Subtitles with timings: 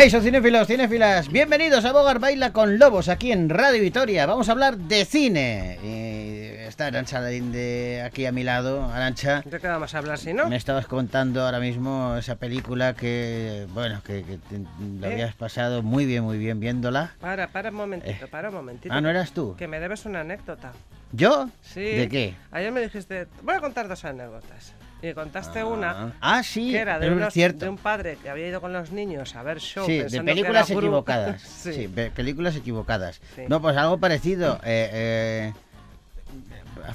[0.00, 4.24] Kaiso cinéfilos, cinéfilas, bienvenidos a Bogar Baila con Lobos aquí en Radio Vitoria.
[4.24, 5.78] Vamos a hablar de cine.
[5.84, 8.82] Y está Arancha de aquí a mi lado.
[8.90, 10.48] Arancha, ¿De qué vamos a hablar si no?
[10.48, 14.64] me estabas contando ahora mismo esa película que, bueno, que, que te-
[15.00, 15.12] lo ¿Eh?
[15.12, 17.12] habías pasado muy bien, muy bien viéndola.
[17.20, 18.28] Para, para un momentito, Eh.
[18.28, 18.94] para un momentito.
[18.94, 19.54] Ah, ¿no eras tú?
[19.58, 20.72] Que me debes una anécdota.
[21.12, 21.50] ¿Yo?
[21.60, 21.82] Sí.
[21.82, 22.34] ¿De qué?
[22.52, 24.72] Ayer me dijiste, voy a contar dos anécdotas.
[25.02, 27.64] Y contaste una Ah, sí, que era de, unos- cierto.
[27.64, 29.86] de un padre que había ido con los niños a ver show.
[29.86, 31.40] Sí, de que películas era equivocadas.
[31.62, 31.72] sí.
[31.72, 31.88] sí.
[31.88, 33.20] pe- películas equivocadas.
[33.34, 33.42] Sí.
[33.48, 34.56] No, pues algo parecido.
[34.64, 35.52] eh, eh,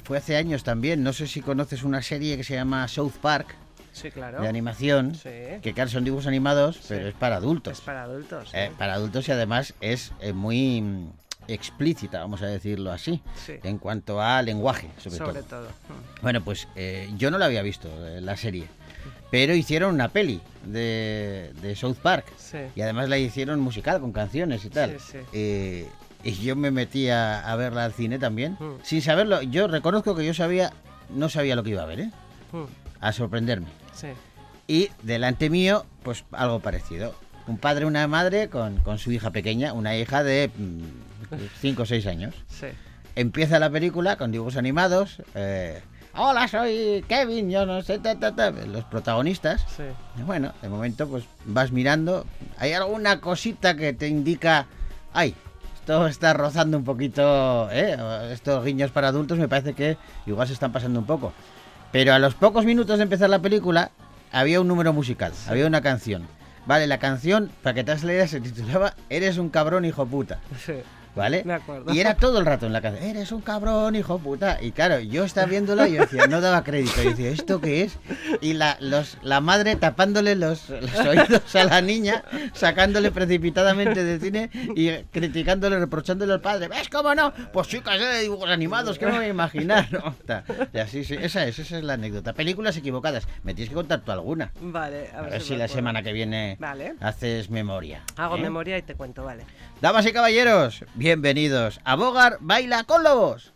[0.04, 1.02] fue hace años también.
[1.02, 3.54] No sé si conoces una serie que se llama South Park
[3.92, 4.40] Sí, claro.
[4.42, 5.14] de animación.
[5.14, 5.30] Sí.
[5.62, 6.84] Que claro, son dibujos animados, Sí.
[6.88, 7.78] pero es para adultos.
[7.78, 8.50] Es para adultos.
[8.52, 11.08] Eh, para adultos y además es eh, muy
[11.48, 13.54] explícita, vamos a decirlo así, Sí.
[13.62, 15.60] en cuanto a lenguaje, sobre, Sobre todo.
[15.62, 15.68] todo.
[15.68, 16.22] Mm.
[16.22, 18.66] Bueno, pues eh, yo no la había visto, eh, la serie,
[19.30, 22.58] pero hicieron una peli de, de South Park Sí.
[22.74, 24.98] y además la hicieron musical con canciones y tal.
[24.98, 25.18] Sí, sí.
[25.32, 25.88] Eh,
[26.24, 28.78] y yo me metí a, a verla al cine también, Mm.
[28.82, 29.42] sin saberlo.
[29.42, 30.72] Yo reconozco que yo sabía,
[31.10, 32.10] no sabía lo que iba a ver, ¿eh?
[32.52, 32.64] Mm.
[33.00, 33.66] a sorprenderme.
[33.94, 34.08] Sí.
[34.68, 37.14] Y delante mío, pues algo parecido.
[37.46, 40.50] Un padre, una madre con, con su hija pequeña, una hija de
[41.60, 42.34] 5 o 6 años.
[42.48, 42.66] Sí.
[43.14, 45.22] Empieza la película con dibujos animados.
[45.34, 45.82] eh,
[46.18, 49.66] Hola, soy Kevin, yo no sé, ta, ta, ta", los protagonistas.
[49.76, 49.82] Sí.
[50.18, 52.24] Y bueno, de momento pues vas mirando.
[52.58, 54.66] Hay alguna cosita que te indica,
[55.12, 55.34] ay,
[55.74, 57.96] esto está rozando un poquito, ¿eh?
[58.32, 61.34] estos guiños para adultos me parece que igual se están pasando un poco.
[61.92, 63.90] Pero a los pocos minutos de empezar la película
[64.32, 66.26] había un número musical, había una canción.
[66.64, 70.40] Vale, la canción, para que te has leído, se titulaba Eres un cabrón hijo puta.
[70.64, 70.72] Sí.
[71.16, 71.44] ¿Vale?
[71.50, 71.92] Acuerdo.
[71.92, 73.04] Y era todo el rato en la canción.
[73.08, 74.58] Eres un cabrón, hijo puta.
[74.60, 77.02] Y claro, yo estaba viéndola y yo decía, no daba crédito.
[77.02, 77.98] Y decía, ¿esto qué es?
[78.40, 82.22] Y la, los, la madre tapándole los, los oídos a la niña,
[82.52, 86.68] sacándole precipitadamente del cine y criticándole, reprochándole al padre.
[86.68, 87.32] ¿Ves cómo no?
[87.52, 89.88] Pues chicas, de dibujos animados, ¿qué me voy a imaginar?
[89.92, 90.14] ¿no?
[90.72, 92.34] Y así, sí, esa es, esa es la anécdota.
[92.34, 93.26] Películas equivocadas.
[93.42, 94.52] Me tienes que contar tú alguna.
[94.60, 96.94] Vale, A a ver, si la semana que viene Vale.
[97.00, 98.02] haces memoria.
[98.16, 98.40] Hago ¿eh?
[98.40, 99.44] memoria y te cuento, vale.
[99.80, 103.55] Damas y caballeros, bienvenidos a Bogar Baila con Lobos.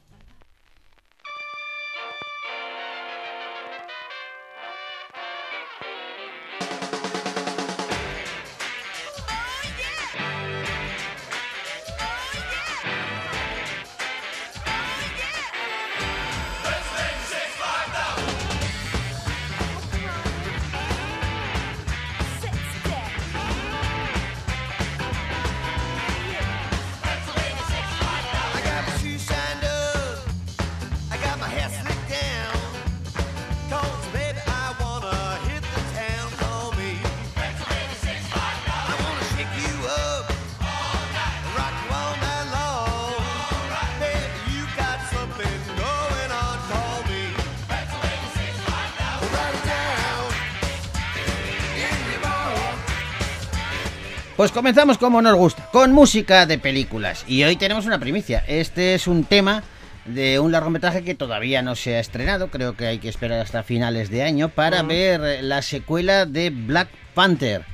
[54.41, 57.27] Pues comenzamos como nos gusta, con música de películas.
[57.28, 58.43] Y hoy tenemos una primicia.
[58.49, 59.62] Este es un tema
[60.06, 62.49] de un largometraje que todavía no se ha estrenado.
[62.49, 66.89] Creo que hay que esperar hasta finales de año para ver la secuela de Black
[67.12, 67.67] Panther.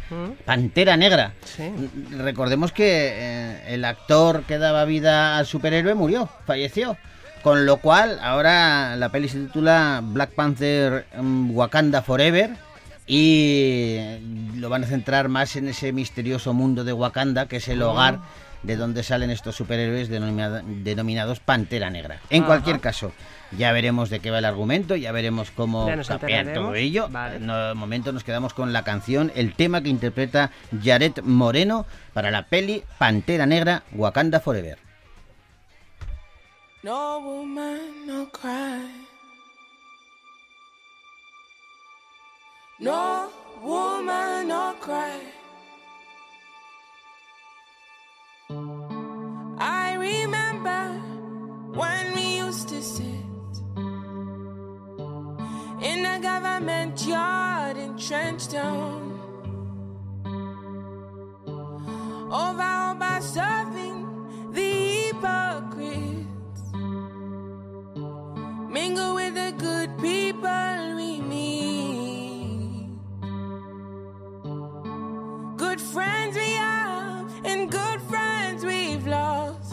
[0.44, 1.34] Pantera Negra.
[1.44, 1.70] Sí.
[2.10, 6.96] Recordemos que eh, el actor que daba vida al superhéroe murió, falleció.
[7.44, 12.65] Con lo cual, ahora la peli se titula Black Panther mm, Wakanda Forever.
[13.06, 13.98] Y
[14.56, 18.18] lo van a centrar más en ese misterioso mundo de Wakanda, que es el hogar
[18.62, 22.20] de donde salen estos superhéroes denomina- denominados Pantera Negra.
[22.30, 22.46] En Ajá.
[22.48, 23.12] cualquier caso,
[23.56, 27.08] ya veremos de qué va el argumento, ya veremos cómo Ya capear todo ello.
[27.08, 27.38] Vale.
[27.38, 30.50] No, de momento nos quedamos con la canción, el tema que interpreta
[30.82, 34.78] Jared Moreno para la peli Pantera Negra Wakanda Forever.
[36.82, 39.05] No woman, no cry.
[42.78, 43.30] No
[43.62, 45.18] woman, no cry.
[49.58, 51.00] I remember
[51.72, 53.24] when we used to sit
[55.80, 59.20] in a government yard in Trenchtown.
[62.30, 66.60] Over, by serving the hypocrites.
[68.68, 69.75] Mingle with the good
[75.96, 79.72] friends we have, and good friends we've lost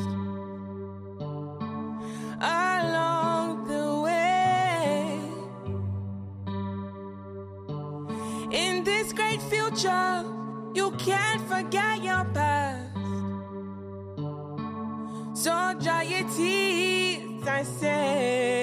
[2.39, 5.19] along the way.
[8.51, 10.23] In this great future,
[10.73, 12.95] you can't forget your past.
[15.43, 15.53] So
[15.83, 18.62] dry your tears, I say.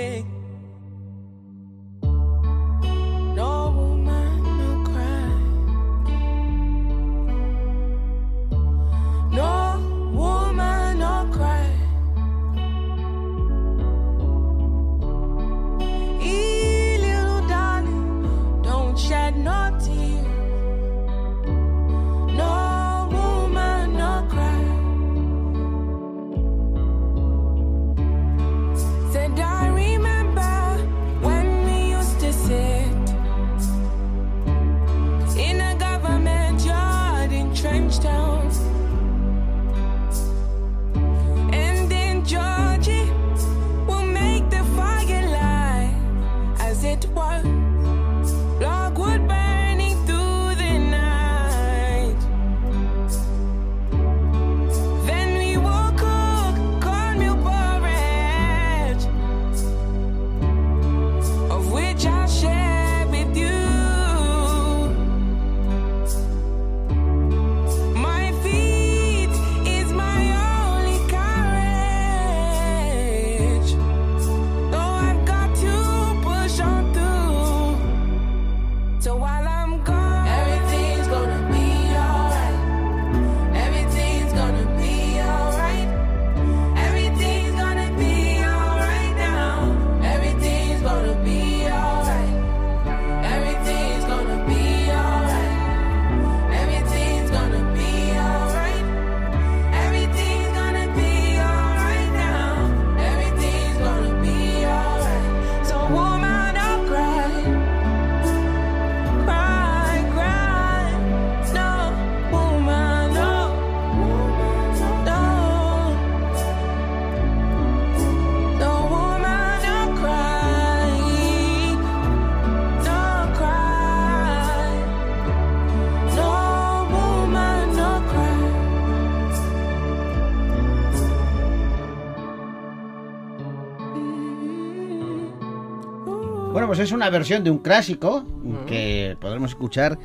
[136.53, 138.25] Bueno, pues es una versión de un clásico
[138.67, 139.99] que podremos escuchar,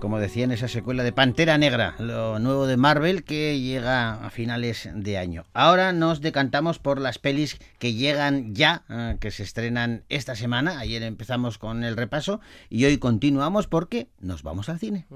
[0.00, 4.30] como decía en esa secuela de Pantera Negra, lo nuevo de Marvel que llega a
[4.30, 5.44] finales de año.
[5.54, 10.80] Ahora nos decantamos por las pelis que llegan ya, eh, que se estrenan esta semana.
[10.80, 15.06] Ayer empezamos con el repaso y hoy continuamos porque nos vamos al cine.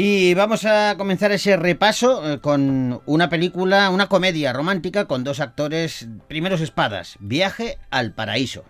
[0.00, 5.40] Y vamos a comenzar ese repaso eh, con una película, una comedia romántica con dos
[5.40, 8.64] actores, primeros espadas, Viaje al Paraíso.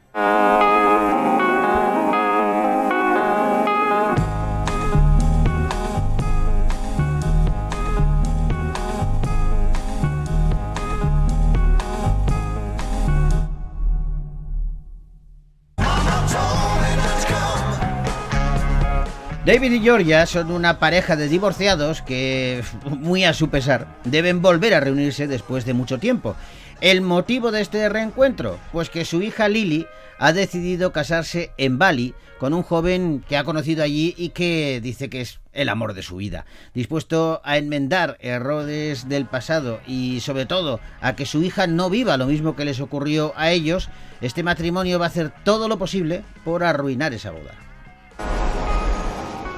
[19.48, 24.74] David y Georgia son una pareja de divorciados que, muy a su pesar, deben volver
[24.74, 26.36] a reunirse después de mucho tiempo.
[26.82, 28.58] ¿El motivo de este reencuentro?
[28.72, 29.86] Pues que su hija Lily
[30.18, 35.08] ha decidido casarse en Bali con un joven que ha conocido allí y que dice
[35.08, 36.44] que es el amor de su vida.
[36.74, 42.18] Dispuesto a enmendar errores del pasado y sobre todo a que su hija no viva
[42.18, 43.88] lo mismo que les ocurrió a ellos,
[44.20, 47.54] este matrimonio va a hacer todo lo posible por arruinar esa boda.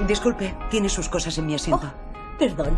[0.07, 1.93] Disculpe, tiene sus cosas en mi asiento.
[2.39, 2.77] Perdón.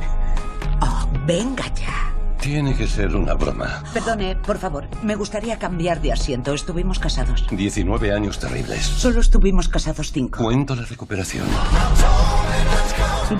[0.81, 2.13] Oh, venga ya.
[2.41, 3.85] Tiene que ser una broma.
[3.95, 6.53] Perdone, por favor, me gustaría cambiar de asiento.
[6.53, 7.47] Estuvimos casados.
[7.51, 8.85] 19 años terribles.
[8.85, 10.43] Solo estuvimos casados cinco.
[10.43, 11.47] Cuento la recuperación.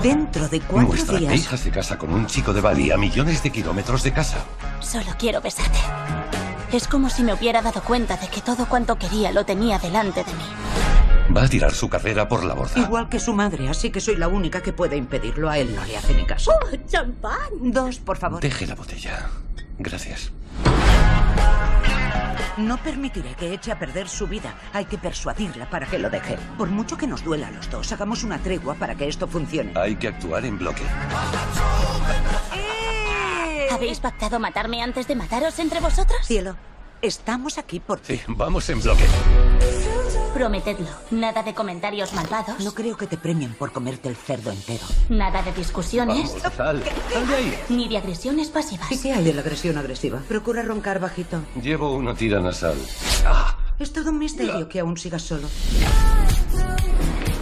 [0.01, 1.35] Dentro de cuatro Nuestra días.
[1.35, 4.37] hija se casa con un chico de Bali a millones de kilómetros de casa.
[4.79, 5.77] Solo quiero besarte.
[6.71, 10.23] Es como si me hubiera dado cuenta de que todo cuanto quería lo tenía delante
[10.23, 10.43] de mí.
[11.35, 12.79] Va a tirar su carrera por la borda.
[12.79, 15.49] Igual que su madre, así que soy la única que puede impedirlo.
[15.49, 16.51] A él no le hace ni caso.
[16.51, 17.71] ¡Oh, champán!
[17.71, 18.41] Dos, por favor.
[18.41, 19.29] Deje la botella.
[19.79, 20.31] Gracias.
[22.57, 24.53] No permitiré que eche a perder su vida.
[24.73, 26.37] Hay que persuadirla para que lo deje.
[26.57, 29.71] Por mucho que nos duela a los dos, hagamos una tregua para que esto funcione.
[29.75, 30.83] Hay que actuar en bloque.
[32.55, 33.67] ¡Eh!
[33.71, 36.19] ¿Habéis pactado matarme antes de mataros entre vosotros?
[36.27, 36.55] Cielo,
[37.03, 38.15] Estamos aquí por ti.
[38.15, 39.03] Sí, vamos en bloque.
[40.33, 40.87] Prometedlo.
[41.11, 42.63] Nada de comentarios malvados.
[42.63, 44.85] No creo que te premien por comerte el cerdo entero.
[45.09, 46.29] Nada de discusiones.
[46.29, 46.81] Vamos, sal.
[47.11, 47.59] Sal de ahí.
[47.67, 48.89] Ni de agresiones pasivas.
[48.89, 50.19] ¿Y qué hay de la agresión agresiva?
[50.29, 51.41] Procura roncar bajito.
[51.61, 52.77] Llevo una tira nasal.
[53.79, 55.49] Es todo un misterio que aún sigas solo.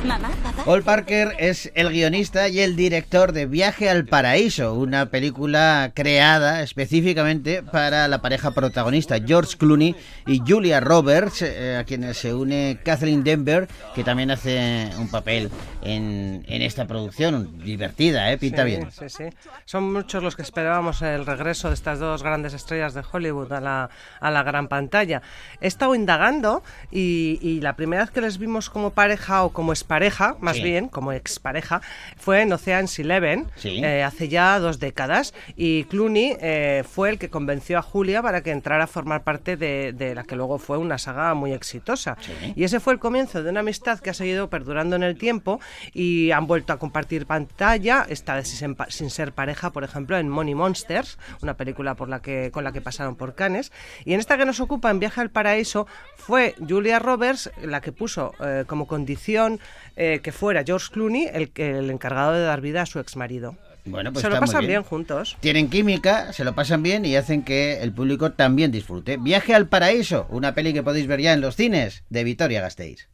[0.06, 0.64] Mamá, papá.
[0.64, 6.64] Paul Parker es el guionista y el director de Viaje al Paraíso, una película creada
[6.64, 12.80] específicamente para la pareja protagonista George Clooney y Julia Roberts, eh, a quienes se une
[12.84, 15.52] Kathleen Denver, que también hace un papel
[15.84, 18.38] en, en esta producción, divertida, ¿eh?
[18.40, 18.92] pinta sí, bien.
[18.92, 19.26] Sí, sí.
[19.66, 23.62] Son muchos los que esperábamos el regreso de estas dos grandes estrellas de Hollywood a
[23.62, 23.90] la,
[24.20, 25.22] a la gran pantalla.
[25.60, 29.74] He estado indagando y, y la primera vez que les vimos como pareja o como
[29.92, 30.64] expareja, más Sí.
[30.64, 31.82] bien, como expareja,
[32.16, 33.84] fue en Ocean's Eleven, Sí.
[33.84, 35.34] eh, hace ya dos décadas.
[35.58, 39.58] Y Clooney eh, fue el que convenció a Julia para que entrara a formar parte
[39.58, 42.16] de, de la que luego fue una saga muy exitosa.
[42.22, 42.32] Sí.
[42.56, 45.60] Y ese fue el comienzo de una amistad que ha seguido perdurando en el tiempo
[45.94, 48.48] y han vuelto a compartir pantalla, esta vez
[48.88, 52.72] sin ser pareja, por ejemplo, en Money Monsters, una película por la que, con la
[52.72, 53.74] que pasaron por Cannes.
[54.06, 57.92] Y en esta que nos ocupa, en Viaje al Paraíso, fue Julia Roberts la que
[57.92, 59.60] puso eh, como condición
[59.96, 63.56] eh, que fuera George Clooney el, el encargado de dar vida a su exmarido.
[63.84, 64.70] Bueno, pues Se lo pasan bien.
[64.70, 65.38] bien juntos.
[65.40, 69.18] Tienen química, se lo pasan bien y hacen que el público también disfrute.
[69.18, 73.10] Viaje al Paraíso, una peli que podéis ver ya en los cines de Vitoria Gasteiz.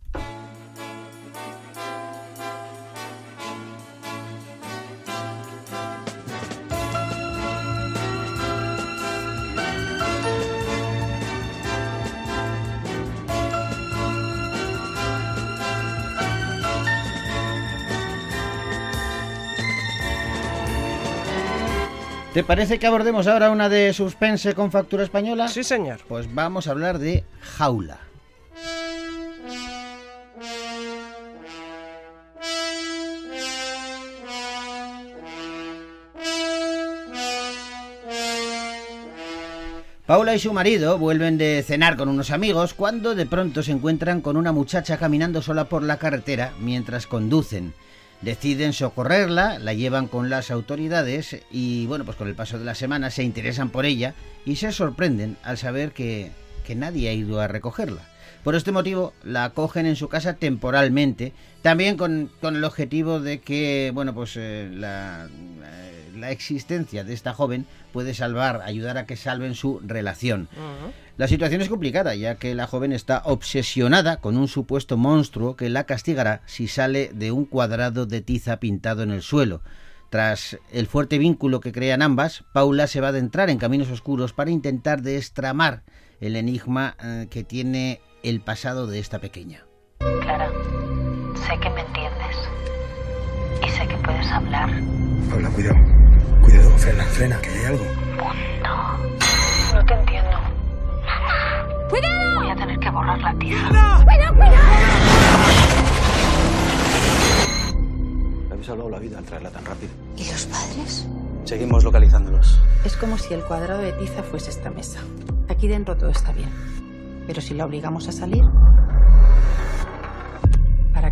[22.37, 25.47] ¿Te parece que abordemos ahora una de suspense con factura española?
[25.47, 26.01] Sí, señor.
[26.07, 27.97] Pues vamos a hablar de Jaula.
[40.05, 44.21] Paula y su marido vuelven de cenar con unos amigos cuando de pronto se encuentran
[44.21, 47.73] con una muchacha caminando sola por la carretera mientras conducen.
[48.21, 52.77] Deciden socorrerla, la llevan con las autoridades y bueno, pues con el paso de las
[52.77, 56.31] semanas se interesan por ella y se sorprenden al saber que,
[56.65, 58.01] que nadie ha ido a recogerla.
[58.43, 63.39] Por este motivo la acogen en su casa temporalmente, también con, con el objetivo de
[63.39, 65.27] que, bueno, pues eh, la,
[66.17, 70.49] la existencia de esta joven puede salvar, ayudar a que salven su relación.
[71.17, 75.69] La situación es complicada, ya que la joven está obsesionada con un supuesto monstruo que
[75.69, 79.61] la castigará si sale de un cuadrado de tiza pintado en el suelo.
[80.09, 84.31] Tras el fuerte vínculo que crean ambas, Paula se va a adentrar en caminos oscuros
[84.31, 85.83] para intentar destramar
[86.21, 89.65] el enigma eh, que tiene el pasado de esta pequeña.
[89.99, 90.51] Clara,
[91.35, 92.26] sé que me entiendes.
[93.65, 94.69] Y sé que puedes hablar.
[95.29, 95.77] Paula, cuidado.
[96.41, 97.85] Cuidado, frena, frena, que hay algo.
[99.73, 100.37] No te entiendo.
[101.89, 102.39] ¡Cuidado!
[102.39, 103.69] Voy a tener que borrar la tiza.
[108.47, 109.91] Me habéis salvado la vida al traerla tan rápido.
[110.17, 111.07] ¿Y los padres?
[111.45, 112.59] Seguimos localizándolos.
[112.83, 114.99] Es como si el cuadrado de tiza fuese esta mesa.
[115.49, 116.49] Aquí dentro todo está bien.
[117.25, 118.43] Pero si la obligamos a salir...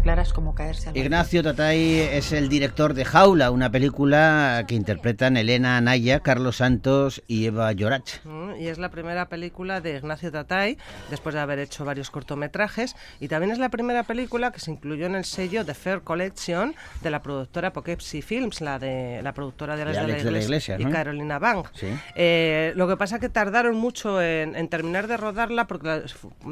[0.05, 0.97] Para Clara es como caerse al.
[0.97, 7.23] Ignacio Tatay es el director de Jaula, una película que interpretan Elena Anaya, Carlos Santos
[7.27, 8.23] y Eva Llorach.
[8.23, 10.77] Mm, Y es la primera película de Ignacio Tatay,
[11.09, 12.95] después de haber hecho varios cortometrajes.
[13.19, 16.75] Y también es la primera película que se incluyó en el sello de Fair Collection
[17.01, 20.39] de la productora Poughkeepsie Films, la de la productora de Alex, De Alex de la
[20.39, 20.91] Iglesia, y ¿no?
[20.91, 21.65] Carolina Bang.
[21.73, 21.87] Sí.
[22.15, 26.01] Eh, lo que pasa que tardaron mucho en, en terminar de rodarla porque la-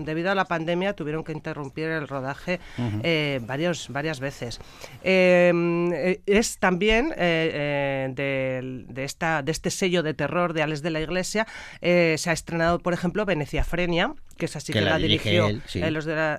[0.03, 2.59] debido a la pandemia tuvieron que interrumpir el rodaje
[3.03, 4.59] eh, varios, varias veces.
[5.03, 5.51] Eh,
[5.93, 10.81] eh, es también eh, eh, del- de, esta, de este sello de terror de Alex
[10.81, 11.47] de la Iglesia,
[11.81, 15.47] eh, se ha estrenado, por ejemplo, Venecia Frenia, que es así Que que, la dirigió
[15.47, 15.79] él, sí.
[15.91, 16.33] los de la,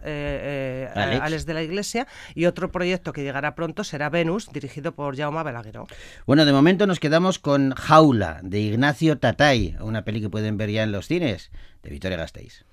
[0.94, 1.20] Alex.
[1.22, 5.42] Alex de la Iglesia, y otro proyecto que llegará pronto será Venus, dirigido por Jaume
[5.42, 5.86] Balagueró.
[6.26, 10.70] Bueno, de momento nos quedamos con Jaula, de Ignacio Tatay, una peli que pueden ver
[10.70, 11.50] ya en los cines
[11.82, 12.64] de Vitoria Gasteiz.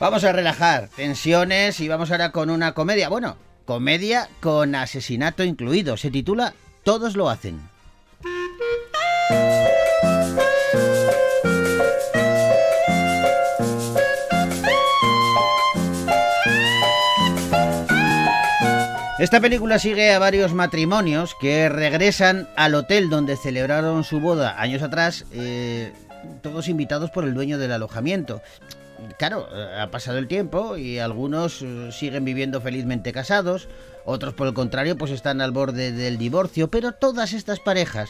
[0.00, 3.10] Vamos a relajar tensiones y vamos ahora con una comedia.
[3.10, 5.98] Bueno, comedia con asesinato incluido.
[5.98, 6.54] Se titula
[6.84, 7.60] Todos lo hacen.
[19.18, 24.80] Esta película sigue a varios matrimonios que regresan al hotel donde celebraron su boda años
[24.80, 25.92] atrás, eh,
[26.42, 28.40] todos invitados por el dueño del alojamiento.
[29.18, 33.68] Claro, ha pasado el tiempo y algunos eh, siguen viviendo felizmente casados,
[34.04, 38.08] otros por el contrario pues están al borde del divorcio, pero todas estas parejas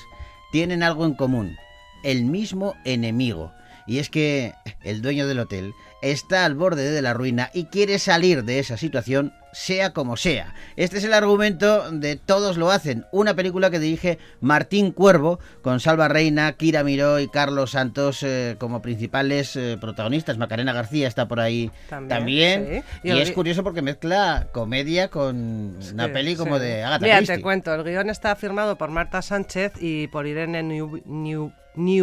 [0.52, 1.56] tienen algo en común,
[2.02, 3.52] el mismo enemigo.
[3.86, 5.72] Y es que el dueño del hotel
[6.02, 10.54] está al borde de la ruina y quiere salir de esa situación sea como sea.
[10.76, 15.80] Este es el argumento de Todos lo hacen, una película que dirige Martín Cuervo con
[15.80, 20.38] Salva Reina, Kira Miró y Carlos Santos eh, como principales eh, protagonistas.
[20.38, 22.84] Macarena García está por ahí También, también.
[23.02, 23.08] sí.
[23.08, 26.62] Y, es curioso porque mezcla comedia con una peli como sí.
[26.62, 27.36] de Agatha Mira, Christie.
[27.36, 32.00] te cuento, el guion está firmado por Marta Sánchez y por Irene mi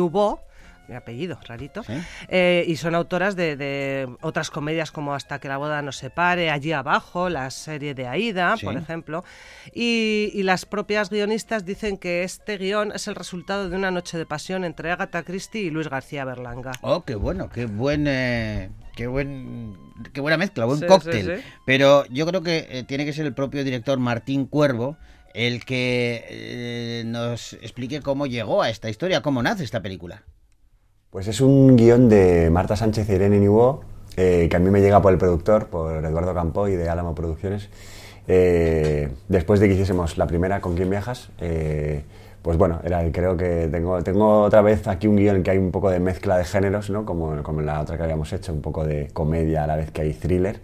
[0.96, 1.84] apellido, rarito,
[2.30, 6.50] eh, y son autoras de, de otras comedias como Hasta que la boda nos separe,
[6.50, 8.66] Allí abajo, la serie de Aida, Sí.
[8.66, 9.24] por ejemplo,
[9.74, 14.18] y, y las propias guionistas dicen que este guion es el resultado de una noche
[14.18, 16.72] de pasión entre Agatha Christie y Luis García Berlanga.
[16.82, 19.78] Oh, qué bueno, qué buen, eh, qué buen,
[20.14, 21.44] qué buena mezcla, buen Sí, cóctel.
[21.66, 24.98] Pero yo creo que eh, tiene que ser el propio director Martín Cuervo
[25.34, 30.24] el que eh, nos explique cómo llegó a esta historia, cómo nace esta película.
[31.10, 33.80] Pues es un guion de Marta Sánchez e Irene Niubó,
[34.18, 37.70] eh, que a mí me llega por el productor, por Eduardo Campoy de Álamo Producciones.
[38.28, 41.30] Eh, después de que hiciésemos la primera, ¿Con quién viajas?
[41.40, 42.04] Eh,
[42.42, 45.72] pues bueno, era, creo que tengo, tengo otra vez aquí un guion que hay un
[45.72, 47.06] poco de mezcla de géneros, ¿no?
[47.06, 49.92] como, como en la otra que habíamos hecho, un poco de comedia a la vez
[49.92, 50.60] que hay thriller.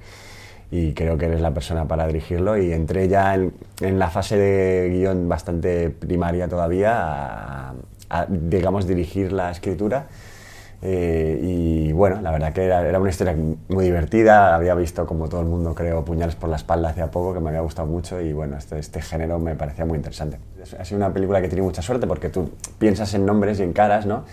[0.71, 2.57] Y creo que eres la persona para dirigirlo.
[2.57, 7.73] Y entré ya en, en la fase de guion bastante primaria todavía
[8.13, 10.07] a, digamos, dirigir la escritura.
[10.85, 13.35] Eh, y bueno, la verdad que era, una historia
[13.69, 14.53] muy divertida.
[14.53, 17.49] Había visto, como todo el mundo, creo, Puñales por la espalda hace poco, que me
[17.49, 18.19] había gustado mucho.
[18.19, 20.37] Y bueno, este, este género me parecía muy interesante.
[20.61, 22.49] Es- Ha sido una película que tiene mucha suerte porque tú
[22.79, 24.25] piensas en nombres y en caras, ¿no?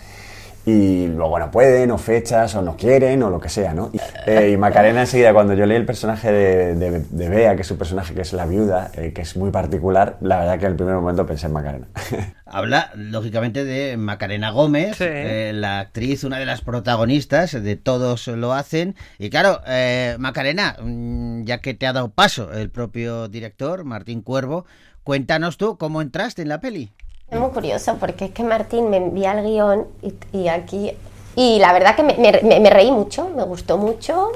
[0.65, 3.89] Y luego no pueden, o fechas, o no quieren, o lo que sea, ¿no?
[3.93, 7.61] Y, eh, y Macarena enseguida, cuando yo leí el personaje de, de, de Bea, que
[7.61, 10.65] es su personaje que es la viuda, eh, que es muy particular, la verdad que
[10.65, 11.87] en el primer momento pensé en Macarena.
[12.45, 18.53] Habla, lógicamente, de Macarena Gómez, eh, la actriz, una de las protagonistas de Todos lo
[18.53, 18.95] hacen.
[19.19, 24.21] Y claro, eh, Macarena, mm, ya que te ha dado paso el propio director, Martín
[24.21, 24.65] Cuervo,
[25.03, 26.91] cuéntanos tú cómo entraste en la peli.
[27.31, 30.91] Es muy curioso porque es que Martín me envía el guion y, y aquí...
[31.35, 34.31] Y la verdad que me, me- me- me reí mucho, me gustó mucho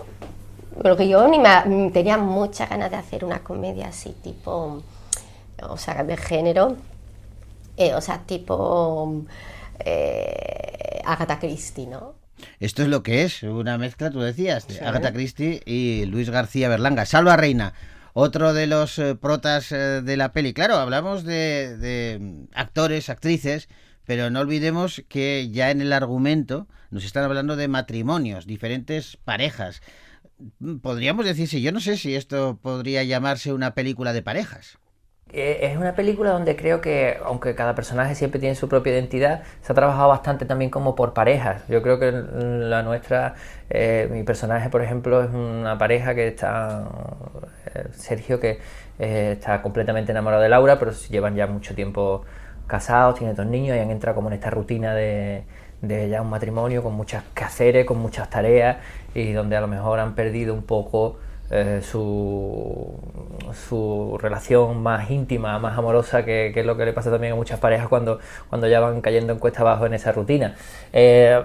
[0.82, 4.82] el guion y me- tenía muchas ganas de hacer una comedia así, tipo...
[5.62, 6.78] O sea, de género.
[7.78, 9.24] eh, o sea, tipo...
[9.80, 12.14] eh, Agatha Christie, ¿no?
[12.60, 14.84] Esto es lo que es, una mezcla, tú decías, de Sí.
[14.84, 17.06] Agatha Christie y Luis García Berlanga.
[17.06, 17.74] Salva Reina,
[18.18, 20.54] otro de los eh, protas eh, de la peli.
[20.54, 23.68] Claro, hablamos de, de, mm, actores, actrices,
[24.06, 29.82] pero no olvidemos que ya en el argumento nos están hablando de matrimonios, diferentes parejas.
[30.60, 34.78] Mm, Podríamos decirse, yo no sé si esto podría llamarse una película de parejas.
[35.34, 39.42] Eh, Es una película donde creo que, aunque cada personaje siempre tiene su propia identidad,
[39.62, 41.64] se ha trabajado bastante también como por parejas.
[41.68, 43.34] Yo creo que la nuestra,
[43.70, 46.88] eh, mi personaje, por ejemplo, es una pareja que está,
[47.74, 48.60] eh, Sergio, que
[49.00, 52.24] eh, está completamente enamorado de Laura, pero llevan ya mucho tiempo
[52.68, 55.44] casados, tiene dos niños y han entrado como en esta rutina de,
[55.82, 58.78] de ya un matrimonio con muchas quehaceres, con muchas tareas
[59.14, 61.18] y donde a lo mejor han perdido un poco
[61.52, 63.00] eh, su,
[63.68, 67.36] su relación más íntima, más amorosa, que, que es lo que le pasa también a
[67.36, 70.56] muchas parejas cuando, cuando ya van cayendo en cuesta abajo en esa rutina.
[70.92, 71.40] Eh,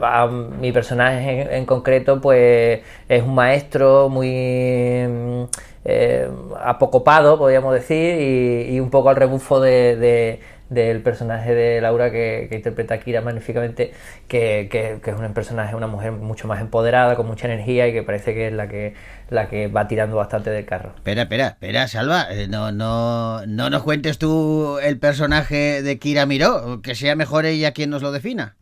[0.58, 5.48] mi personaje en, concreto pues es un maestro muy
[5.84, 6.30] eh,
[6.62, 12.56] apocopado, podríamos decir, y, un poco al rebufo de, del personaje de Laura que, que
[12.56, 13.92] interpreta Kira magníficamente,
[14.28, 17.92] que, que- que es un personaje, una mujer mucho más empoderada, con mucha energía y
[17.92, 18.94] que parece que es la que,
[19.28, 20.92] la que va tirando bastante del carro.
[20.96, 26.26] Espera, espera, espera, Salva, eh, no, no, no nos cuentes tú el personaje de Kira
[26.26, 28.56] Miró, que sea mejor ella quien nos lo defina.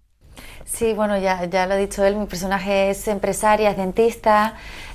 [0.64, 4.54] Sí, bueno, ya, ya lo ha dicho él, mi personaje es empresaria, es dentista,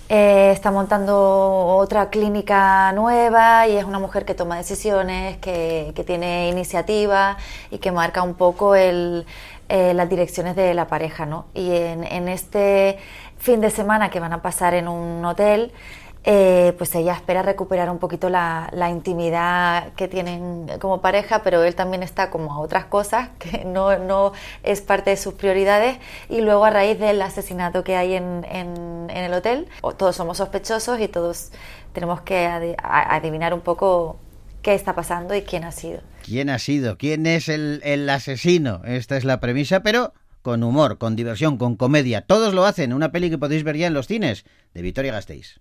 [0.09, 6.03] eh, está montando otra clínica nueva y es una mujer que toma decisiones, que, que
[6.03, 7.37] tiene iniciativa
[7.71, 9.25] y que marca un poco el,
[9.69, 11.45] eh, las direcciones de la pareja, ¿no?
[11.53, 12.99] Y en, en este
[13.39, 15.71] fin de semana que van a pasar en un hotel,
[16.25, 21.75] eh, pues ella espera recuperar un poquito la, intimidad que tienen como pareja, pero él
[21.75, 24.31] también está como a otras cosas que no, no
[24.63, 25.97] es parte de sus prioridades.
[26.29, 30.99] Y luego a raíz del asesinato que hay en, en- el hotel, todos somos sospechosos
[30.99, 31.51] y todos
[31.93, 34.17] tenemos que adivinar un poco
[34.61, 36.01] qué está pasando y quién ha sido.
[36.23, 36.97] ¿Quién ha sido?
[36.97, 38.81] ¿Quién es el, el asesino?
[38.85, 42.21] Esta es la premisa, pero con humor, con diversión, con comedia.
[42.21, 42.93] Todos lo hacen.
[42.93, 45.59] Una peli que podéis ver ya en los cines de Victoria Gasteiz.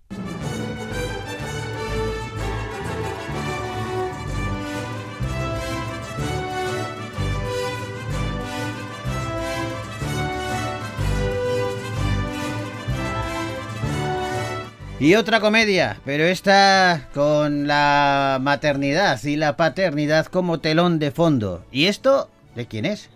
[15.03, 21.65] Y otra comedia, pero esta con la maternidad y la paternidad como telón de fondo.
[21.73, 23.09] ¿Y esto de quién es?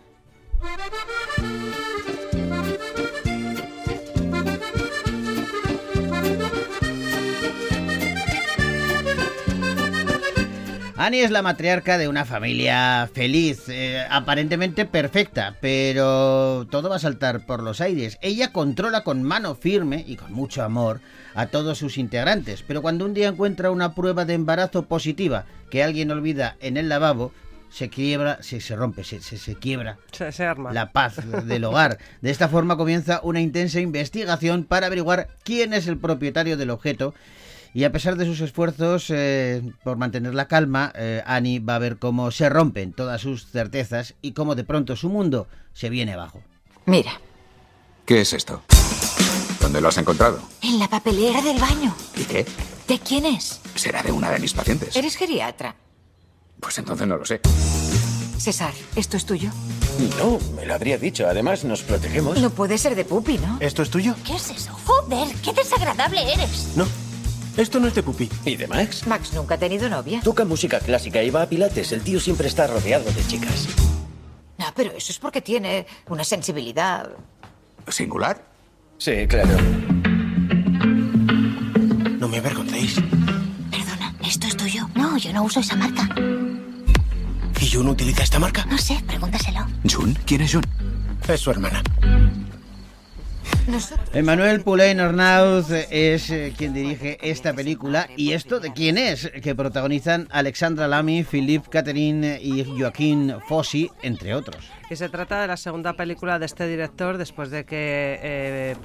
[11.08, 17.00] Annie es la matriarca de una familia feliz, eh, aparentemente perfecta, pero todo va a
[17.00, 18.18] saltar por los aires.
[18.22, 21.00] Ella controla con mano firme y con mucho amor
[21.34, 25.82] a todos sus integrantes, pero cuando un día encuentra una prueba de embarazo positiva que
[25.82, 27.32] alguien olvida en el lavabo,
[27.70, 30.74] se quiebra, se, se rompe, se, se, se quiebra Se, se arma.
[30.74, 32.00] la paz del hogar.
[32.20, 37.14] De esta forma comienza una intensa investigación para averiguar quién es el propietario del objeto.
[37.74, 41.80] Y a pesar de sus esfuerzos eh, por mantener la calma, eh, Annie va a
[41.80, 46.14] ver cómo se rompen todas sus certezas y cómo de pronto su mundo se viene
[46.14, 46.42] abajo.
[46.86, 47.12] Mira,
[48.06, 48.64] ¿Qué es esto?
[49.60, 50.40] ¿Dónde lo has encontrado?
[50.62, 51.94] en la papelera del baño.
[52.16, 52.46] ¿Y qué?
[52.88, 53.60] ¿De quién es?
[53.76, 54.96] Será de una de mis pacientes.
[54.96, 55.76] Eres geriatra.
[56.62, 57.42] Pues entonces no lo sé.
[58.38, 59.50] César, ¿esto es tuyo?
[60.20, 61.28] No, me lo habría dicho.
[61.28, 62.40] Además, nos protegemos.
[62.40, 63.58] No puede ser de Pupi, ¿no?
[63.60, 64.16] ¿Esto es tuyo?
[64.26, 64.72] ¿Qué es eso?
[64.86, 66.70] Joder, qué desagradable eres.
[66.78, 66.86] No.
[67.58, 68.30] Esto no es de Pupi.
[68.46, 69.08] ¿Y de Max?
[69.08, 70.22] Max nunca ha tenido novia.
[70.22, 71.92] Toca música clásica y va a pilates.
[71.92, 73.68] El tío siempre está rodeado de chicas.
[74.60, 77.10] No, pero eso es porque tiene una sensibilidad.
[77.88, 78.44] ¿Singular?
[79.00, 79.58] Sí, claro.
[82.20, 82.96] No me avergoncéis.
[83.72, 84.88] Perdona, ¿esto es tuyo?
[84.94, 86.08] No, yo no uso esa marca.
[87.60, 88.66] ¿Y Jun utiliza esta marca?
[88.66, 89.66] No sé, pregúntaselo.
[89.90, 90.16] ¿Jun?
[90.26, 90.64] ¿Quién es Jun?
[91.28, 91.82] Es su hermana.
[93.68, 94.10] Nosotros.
[94.14, 98.08] Emmanuel Poulain Arnauz es eh, quien dirige esta película.
[98.16, 99.30] ¿Y esto de quién es?
[99.44, 104.70] Que protagonizan Alexandra Lamy, Philippe Catherine y Joaquín Fossi, entre otros.
[104.90, 108.76] Se trata de la segunda película de este director después de que eh,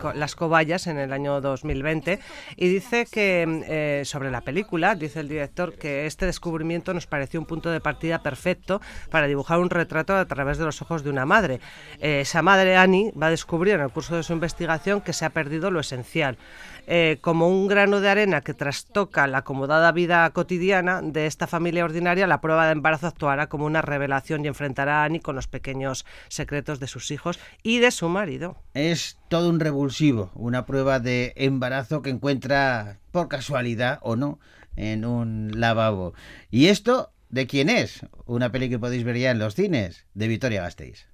[0.00, 2.18] co- Las Cobayas en el año 2020.
[2.56, 7.38] Y dice que eh, sobre la película, dice el director, que este descubrimiento nos pareció
[7.40, 11.10] un punto de partida perfecto para dibujar un retrato a través de los ojos de
[11.10, 11.60] una madre.
[12.00, 15.24] Eh, esa madre, Annie, va a descubrir en el curso de su investigación que se
[15.24, 16.36] ha perdido lo esencial.
[16.86, 21.84] Eh, como un grano de arena que trastoca la acomodada vida cotidiana de esta familia
[21.84, 25.46] ordinaria, la prueba de embarazo actuará como una revelación y enfrentará a Annie con los
[25.46, 28.56] pequeños secretos de sus hijos y de su marido.
[28.74, 34.38] Es todo un revulsivo, una prueba de embarazo que encuentra, por casualidad o no,
[34.76, 36.14] en un lavabo.
[36.50, 38.00] ¿Y esto de quién es?
[38.26, 41.13] Una peli que podéis ver ya en los cines, de Victoria Gasteiz.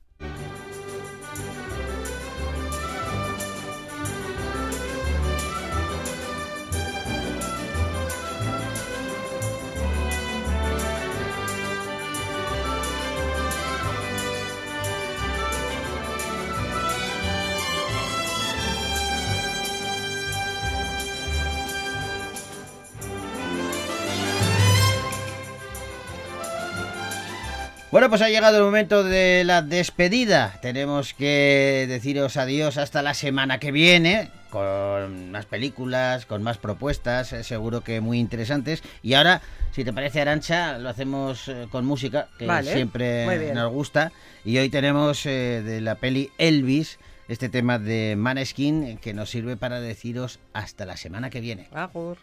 [27.90, 30.58] Bueno, pues ha llegado el momento de la despedida.
[30.62, 37.32] Tenemos que deciros adiós hasta la semana que viene con más películas, con más propuestas,
[37.32, 38.82] eh, seguro que muy interesantes.
[39.02, 43.72] Y ahora, si te parece, Arancha, lo hacemos eh, con música, que Vale, siempre nos
[43.72, 44.12] gusta.
[44.44, 46.98] Y hoy tenemos eh, de la peli Elvis
[47.30, 51.68] este tema de Maneskin eh, que nos sirve para deciros hasta la semana que viene.
[51.72, 52.18] Agur.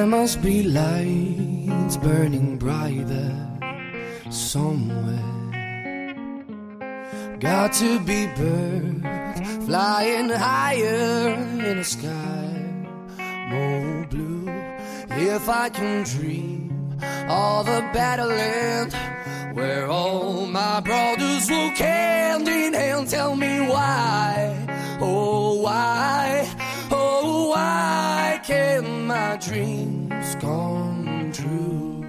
[0.00, 3.36] There must be lights burning brighter
[4.30, 5.26] somewhere.
[7.38, 12.48] Got to be birds flying higher in the sky,
[13.50, 14.48] more blue.
[15.10, 18.94] If I can dream of a better land
[19.54, 23.59] where all my brothers walk hand in hand, tell me
[29.40, 32.04] dreams come true?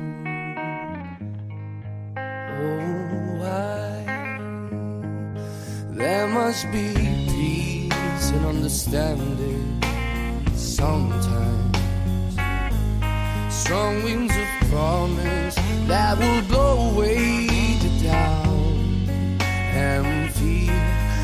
[2.17, 4.03] Oh why?
[5.91, 6.93] There must be
[7.31, 9.81] peace and understanding
[10.55, 11.77] sometimes.
[13.49, 15.55] strong winds of promise
[15.87, 17.37] that will blow away
[17.77, 19.09] the doubt
[19.73, 20.73] and fear.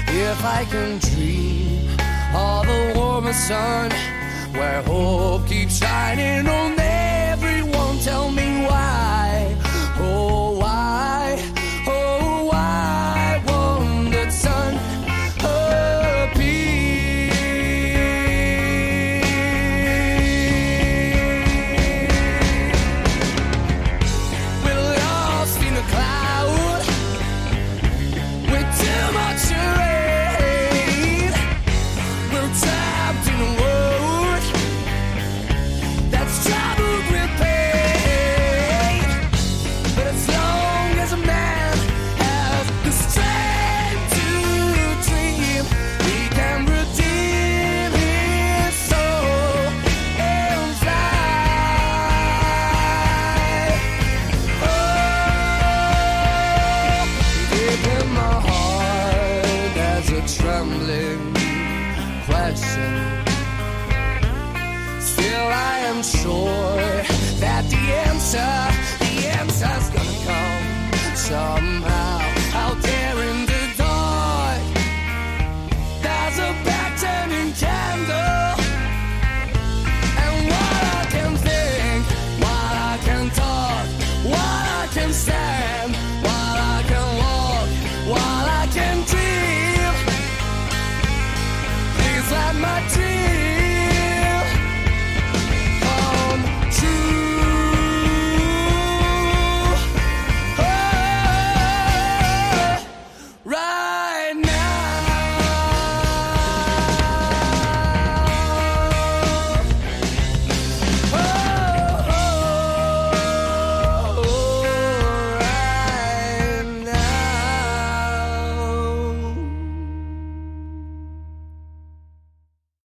[0.08, 1.89] If I can dream
[2.34, 3.91] of a warmer sun
[4.58, 9.27] where hope keeps shining on everyone, tell me why.